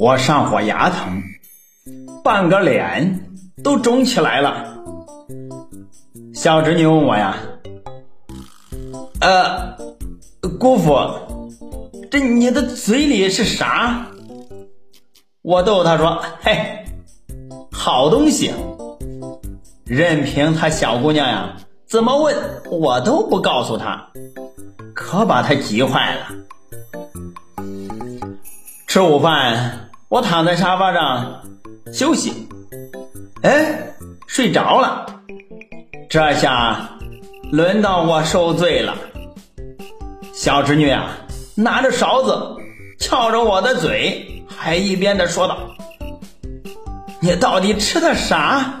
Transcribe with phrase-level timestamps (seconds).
[0.00, 1.22] 我上火牙疼，
[2.24, 3.30] 半个脸
[3.62, 4.82] 都肿起来了。
[6.34, 7.36] 小侄女问我呀，
[9.20, 9.76] 呃，
[10.58, 10.92] 姑父，
[12.10, 14.08] 这你的嘴里是啥？
[15.40, 16.84] 我逗她说，嘿，
[17.70, 18.52] 好东西。
[19.84, 22.34] 任凭她小姑娘呀怎么问，
[22.72, 24.10] 我都不告诉她，
[24.96, 26.26] 可把她急坏了。
[28.88, 31.42] 吃午饭，我躺在沙发上
[31.92, 32.48] 休息，
[33.42, 33.94] 哎，
[34.26, 35.04] 睡着了。
[36.08, 36.88] 这下
[37.52, 38.96] 轮到我受罪了。
[40.32, 41.10] 小侄女啊，
[41.54, 42.56] 拿着勺子
[42.98, 45.58] 撬着我的嘴，还一边的说道
[47.20, 48.80] ：“你到底吃的啥？”